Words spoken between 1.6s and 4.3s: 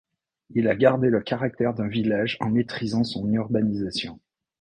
d'un village en maîtrisant son urbanisation.